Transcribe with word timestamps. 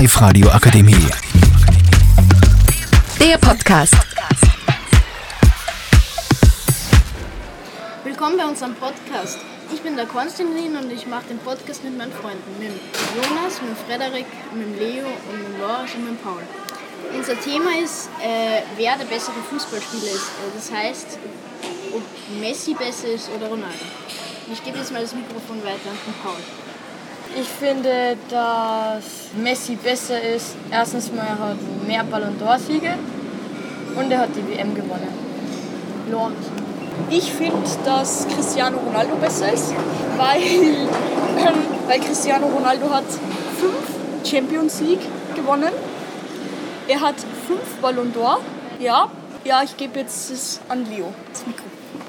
Live-Radio 0.00 0.48
Akademie. 0.48 1.10
Der 3.20 3.36
Podcast. 3.36 3.94
Willkommen 8.02 8.38
bei 8.38 8.46
unserem 8.46 8.74
Podcast. 8.76 9.40
Ich 9.74 9.82
bin 9.82 9.96
der 9.96 10.06
Konstantin 10.06 10.74
und 10.74 10.90
ich 10.90 11.06
mache 11.06 11.24
den 11.28 11.38
Podcast 11.40 11.84
mit 11.84 11.98
meinen 11.98 12.12
Freunden. 12.12 12.50
Mit 12.58 12.72
Jonas, 13.14 13.60
mit 13.60 13.76
Frederik, 13.86 14.24
mit 14.54 14.68
dem 14.68 14.78
Leo 14.78 15.06
und 15.06 15.38
mit 15.38 15.48
dem 15.48 15.60
Lars 15.60 15.90
und 15.94 16.06
mit 16.06 16.24
Paul. 16.24 16.40
Unser 17.14 17.38
Thema 17.38 17.76
ist, 17.84 18.08
äh, 18.22 18.62
wer 18.78 18.96
der 18.96 19.04
bessere 19.04 19.42
Fußballspieler 19.50 20.12
ist. 20.12 20.30
Äh, 20.30 20.56
das 20.56 20.72
heißt, 20.72 21.18
ob 21.92 22.40
Messi 22.40 22.72
besser 22.72 23.08
ist 23.08 23.28
oder 23.36 23.48
Ronaldo. 23.48 23.84
Ich 24.50 24.64
gebe 24.64 24.78
jetzt 24.78 24.92
mal 24.92 25.02
das 25.02 25.14
Mikrofon 25.14 25.62
weiter 25.62 25.90
an 25.90 26.14
Paul. 26.22 26.69
Ich 27.36 27.48
finde, 27.48 28.16
dass 28.28 29.30
Messi 29.36 29.76
besser 29.76 30.20
ist. 30.20 30.56
Erstens 30.70 31.12
mal, 31.12 31.26
er 31.26 31.38
hat 31.38 31.56
mehr 31.86 32.02
Ballon 32.04 32.36
d'Or-Siege 32.40 32.94
und 33.96 34.10
er 34.10 34.20
hat 34.20 34.30
die 34.34 34.46
WM 34.48 34.74
gewonnen. 34.74 35.08
Lord. 36.10 36.32
Ich 37.08 37.32
finde, 37.32 37.68
dass 37.84 38.26
Cristiano 38.28 38.78
Ronaldo 38.78 39.14
besser 39.16 39.52
ist, 39.52 39.72
weil, 40.16 40.42
ähm, 40.42 41.54
weil 41.86 42.00
Cristiano 42.00 42.46
Ronaldo 42.48 42.90
hat 42.90 43.04
fünf 43.58 44.28
Champions 44.28 44.80
League 44.80 45.06
gewonnen. 45.34 45.72
Er 46.88 47.00
hat 47.00 47.14
fünf 47.46 47.76
Ballon 47.80 48.12
d'Or. 48.12 48.38
Ja, 48.80 49.08
ja, 49.44 49.62
ich 49.62 49.76
gebe 49.76 50.00
jetzt 50.00 50.30
das 50.30 50.60
an 50.68 50.84
Leo, 50.90 51.12
das 51.32 51.46
Mikro. 51.46 51.64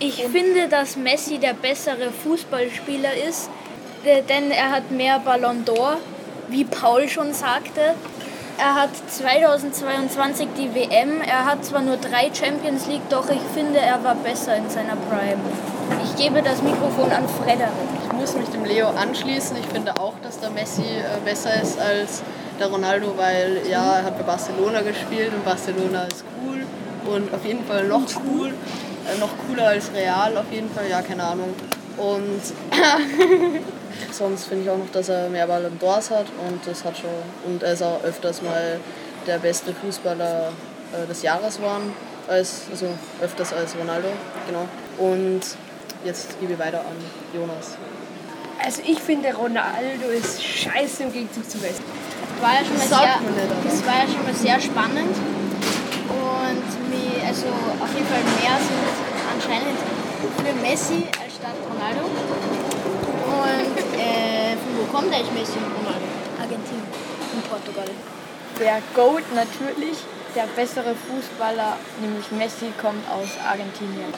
Ich 0.00 0.22
finde, 0.24 0.68
dass 0.68 0.96
Messi 0.96 1.38
der 1.38 1.54
bessere 1.54 2.10
Fußballspieler 2.24 3.14
ist, 3.28 3.48
denn 4.04 4.50
er 4.50 4.70
hat 4.70 4.90
mehr 4.90 5.18
Ballon 5.18 5.64
d'Or, 5.64 5.96
wie 6.48 6.64
Paul 6.64 7.08
schon 7.08 7.32
sagte. 7.32 7.94
Er 8.56 8.74
hat 8.76 8.90
2022 9.08 10.48
die 10.56 10.74
WM. 10.74 11.20
Er 11.22 11.44
hat 11.44 11.64
zwar 11.64 11.82
nur 11.82 11.96
drei 11.96 12.30
Champions 12.32 12.86
League, 12.86 13.08
doch 13.10 13.28
ich 13.28 13.40
finde, 13.52 13.80
er 13.80 14.04
war 14.04 14.14
besser 14.14 14.56
in 14.56 14.70
seiner 14.70 14.96
Prime. 14.96 15.40
Ich 16.04 16.16
gebe 16.16 16.40
das 16.40 16.62
Mikrofon 16.62 17.10
an 17.10 17.28
Frederik. 17.28 17.72
Ich 18.06 18.12
muss 18.12 18.36
mich 18.36 18.48
dem 18.50 18.64
Leo 18.64 18.88
anschließen. 18.88 19.56
Ich 19.56 19.66
finde 19.66 19.96
auch, 19.98 20.14
dass 20.22 20.38
der 20.38 20.50
Messi 20.50 20.82
äh, 20.82 21.20
besser 21.24 21.60
ist 21.60 21.80
als 21.80 22.22
der 22.60 22.68
Ronaldo, 22.68 23.14
weil 23.16 23.62
ja, 23.68 23.98
er 23.98 24.04
hat 24.04 24.16
bei 24.16 24.24
Barcelona 24.24 24.82
gespielt 24.82 25.32
und 25.34 25.44
Barcelona 25.44 26.04
ist 26.04 26.24
cool 26.40 26.64
und 27.12 27.34
auf 27.34 27.44
jeden 27.44 27.64
Fall 27.64 27.84
noch 27.88 28.02
cool, 28.24 28.48
äh, 28.48 29.18
noch 29.18 29.30
cooler 29.48 29.68
als 29.68 29.92
Real 29.92 30.36
auf 30.36 30.50
jeden 30.52 30.70
Fall, 30.70 30.88
ja, 30.88 31.02
keine 31.02 31.24
Ahnung. 31.24 31.54
Und 31.96 32.42
sonst 34.12 34.44
finde 34.44 34.64
ich 34.64 34.70
auch 34.70 34.78
noch, 34.78 34.90
dass 34.92 35.08
er 35.08 35.28
mehr 35.28 35.46
Ballon 35.46 35.78
d'Ors 35.80 36.10
hat 36.10 36.26
und 36.48 36.66
das 36.66 36.84
hat 36.84 36.96
schon 36.96 37.10
und 37.46 37.62
er 37.62 37.72
ist 37.72 37.82
auch 37.82 38.02
öfters 38.04 38.42
mal 38.42 38.78
der 39.26 39.38
beste 39.38 39.74
Fußballer 39.74 40.52
äh, 40.92 41.06
des 41.06 41.22
Jahres 41.22 41.60
waren, 41.60 41.92
als, 42.28 42.62
also 42.70 42.86
öfters 43.20 43.52
als 43.52 43.76
Ronaldo, 43.76 44.08
genau. 44.46 44.66
Und 44.98 45.40
jetzt 46.04 46.38
gebe 46.40 46.52
ich 46.52 46.58
weiter 46.58 46.80
an 46.80 46.96
Jonas. 47.32 47.76
Also 48.64 48.82
ich 48.86 48.98
finde, 49.00 49.34
Ronaldo 49.34 50.08
ist 50.08 50.42
scheiße 50.42 51.04
im 51.04 51.12
Gegenzug 51.12 51.48
zu 51.48 51.58
Messi. 51.58 51.82
war 52.40 52.54
ja 52.54 52.64
schon 52.64 52.78
mal 52.78 52.86
Sagt 52.86 53.02
sehr, 53.02 53.20
man 53.20 53.34
nicht, 53.34 53.50
aber. 53.50 53.68
das 53.68 53.86
war 53.86 53.94
ja 53.94 54.06
schon 54.06 54.24
mal 54.24 54.34
sehr 54.34 54.60
spannend. 54.60 55.16
Und 56.08 56.68
mir, 56.88 57.26
also 57.26 57.46
auf 57.80 57.92
jeden 57.92 58.06
Fall 58.06 58.24
mehr 58.40 58.56
sind 58.60 58.94
anscheinend 59.34 59.78
für 60.36 60.54
Messi 60.62 61.08
als 61.20 61.34
statt 61.36 61.56
Ronaldo. 61.68 62.04
Und 62.04 63.76
äh, 63.98 64.56
von 64.56 64.72
wo 64.78 64.83
kommt 64.94 65.12
eigentlich 65.12 65.32
Messi 65.32 65.58
und 65.58 65.74
Ronaldo? 65.74 66.06
Argentinien. 66.40 66.86
Von 67.32 67.42
Portugal. 67.50 67.90
Der 68.60 68.78
GOAT 68.94 69.24
natürlich, 69.34 69.98
der 70.36 70.46
bessere 70.54 70.94
Fußballer, 70.94 71.76
nämlich 72.00 72.30
Messi, 72.30 72.72
kommt 72.80 73.02
aus 73.10 73.28
Argentinien. 73.44 74.14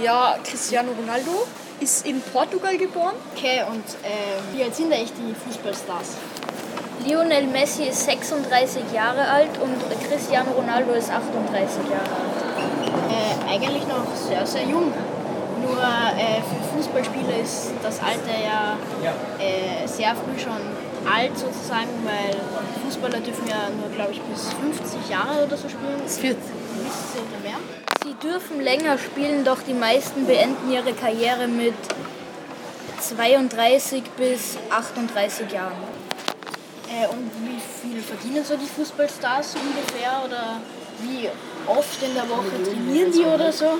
Ja, 0.00 0.36
Cristiano 0.44 0.92
Ronaldo 0.92 1.46
ist 1.80 2.06
in 2.06 2.20
Portugal 2.20 2.76
geboren. 2.78 3.16
Okay, 3.34 3.64
und 3.68 3.84
äh, 4.04 4.54
wie 4.54 4.62
alt 4.62 4.76
sind 4.76 4.92
eigentlich 4.92 5.12
die 5.12 5.34
Fußballstars? 5.34 6.16
Lionel 7.04 7.48
Messi 7.48 7.84
ist 7.84 8.04
36 8.04 8.92
Jahre 8.94 9.26
alt 9.26 9.58
und 9.58 9.76
Cristiano 10.08 10.52
Ronaldo 10.52 10.92
ist 10.92 11.10
38 11.10 11.90
Jahre 11.90 12.14
alt. 12.14 12.38
Äh, 13.10 13.54
eigentlich 13.54 13.86
noch 13.88 14.06
sehr, 14.14 14.46
sehr 14.46 14.64
jung. 14.64 14.92
Nur 15.62 15.78
äh, 15.78 16.42
für 16.42 16.76
Fußballspieler 16.76 17.38
ist 17.42 17.72
das 17.82 18.00
Alter 18.00 18.38
ja 18.42 18.76
äh, 19.38 19.86
sehr 19.86 20.14
früh 20.14 20.38
schon 20.38 20.60
alt 21.10 21.38
sozusagen, 21.38 21.88
weil 22.04 22.36
Fußballer 22.84 23.20
dürfen 23.20 23.46
ja 23.48 23.70
nur, 23.80 23.88
glaube 23.94 24.12
ich, 24.12 24.20
bis 24.22 24.52
50 24.52 25.08
Jahre 25.08 25.44
oder 25.46 25.56
so 25.56 25.68
spielen. 25.68 26.00
Das 26.02 26.22
wird 26.22 26.36
Wisst 26.36 27.16
ihr 27.16 27.22
oder 27.22 27.40
mehr? 27.42 27.58
Sie 28.04 28.14
dürfen 28.28 28.60
länger 28.60 28.98
spielen, 28.98 29.44
doch 29.44 29.62
die 29.62 29.74
meisten 29.74 30.26
beenden 30.26 30.70
ihre 30.70 30.92
Karriere 30.92 31.48
mit 31.48 31.74
32 33.00 34.02
bis 34.16 34.58
38 34.70 35.50
Jahren. 35.50 35.72
Äh, 36.88 37.08
und 37.08 37.30
wie 37.42 37.60
viel 37.80 38.00
verdienen 38.00 38.44
so 38.44 38.56
die 38.56 38.66
Fußballstars 38.66 39.54
ungefähr? 39.54 40.22
Oder 40.24 40.60
wie 41.02 41.28
oft 41.66 42.02
in 42.02 42.14
der 42.14 42.28
Woche 42.28 42.62
trainieren 42.62 43.12
die 43.12 43.24
oder 43.24 43.52
so? 43.52 43.78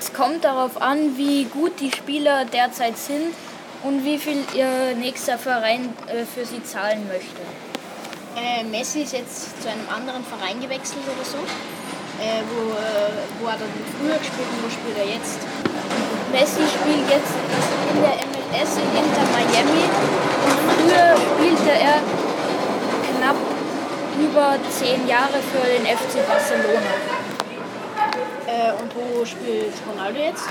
Es 0.00 0.14
kommt 0.14 0.44
darauf 0.44 0.80
an, 0.80 1.18
wie 1.18 1.44
gut 1.44 1.78
die 1.78 1.92
Spieler 1.92 2.46
derzeit 2.46 2.96
sind 2.96 3.34
und 3.82 4.02
wie 4.02 4.16
viel 4.16 4.38
ihr 4.54 4.96
nächster 4.96 5.36
Verein 5.36 5.92
äh, 6.06 6.24
für 6.24 6.46
sie 6.46 6.64
zahlen 6.64 7.06
möchte. 7.06 7.44
Äh, 8.34 8.64
Messi 8.64 9.02
ist 9.02 9.12
jetzt 9.12 9.60
zu 9.60 9.68
einem 9.68 9.84
anderen 9.94 10.24
Verein 10.24 10.58
gewechselt 10.58 11.04
oder 11.04 11.22
so. 11.22 11.36
Äh, 11.36 12.40
wo, 12.48 12.72
äh, 12.80 13.12
wo 13.40 13.52
hat 13.52 13.60
er 13.60 13.68
denn 13.68 13.84
früher 14.00 14.16
gespielt 14.16 14.48
und 14.48 14.64
wo 14.64 14.70
spielt 14.72 14.96
er 14.96 15.04
jetzt? 15.04 15.36
Messi 16.32 16.64
spielt 16.64 17.04
jetzt 17.12 17.36
in 17.92 18.00
der 18.00 18.24
MLS 18.24 18.80
in 18.80 18.88
Inter 19.04 19.26
Miami 19.36 19.84
und 19.84 20.58
früher 20.80 21.12
spielte 21.12 21.76
er 21.76 22.00
knapp 23.20 23.36
über 24.16 24.56
zehn 24.72 25.06
Jahre 25.06 25.44
für 25.52 25.68
den 25.68 25.84
FC 25.84 26.26
Barcelona. 26.26 27.19
Äh, 28.60 28.72
und 28.82 28.94
wo 28.94 29.24
spielt 29.24 29.72
Ronaldo 29.90 30.18
jetzt? 30.18 30.44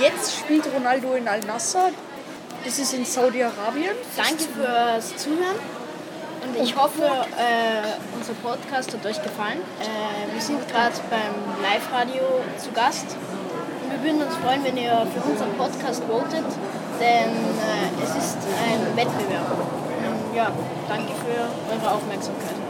Jetzt 0.00 0.38
spielt 0.38 0.64
Ronaldo 0.74 1.14
in 1.14 1.28
Al-Nassr. 1.28 1.90
Das 2.64 2.78
ist 2.78 2.92
in 2.92 3.04
Saudi-Arabien. 3.04 3.94
Danke 4.16 4.44
fürs 4.54 5.16
Zuhören. 5.16 5.58
Und 6.42 6.62
ich 6.62 6.74
hoffe, 6.74 7.02
äh, 7.04 8.16
unser 8.16 8.32
Podcast 8.42 8.92
hat 8.92 9.04
euch 9.06 9.22
gefallen. 9.22 9.60
Äh, 9.80 10.32
wir 10.32 10.40
sind 10.40 10.66
gerade 10.68 10.94
beim 11.10 11.62
Live-Radio 11.62 12.22
zu 12.58 12.72
Gast. 12.72 13.06
Und 13.82 13.92
wir 13.92 14.02
würden 14.02 14.26
uns 14.26 14.36
freuen, 14.36 14.64
wenn 14.64 14.76
ihr 14.76 15.06
für 15.14 15.30
unseren 15.30 15.52
Podcast 15.54 16.02
votet, 16.04 16.44
denn 16.98 17.30
äh, 17.30 18.02
es 18.02 18.10
ist 18.10 18.38
ein 18.66 18.96
Wettbewerb. 18.96 19.52
Und 19.52 20.36
ja, 20.36 20.50
danke 20.88 21.12
für 21.12 21.72
eure 21.72 21.94
Aufmerksamkeit. 21.94 22.69